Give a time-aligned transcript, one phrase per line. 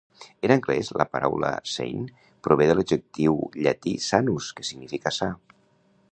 [0.45, 5.29] En anglès, la paraula "sane" prové de l'adjectiu llatí "sanus", que significa "sa".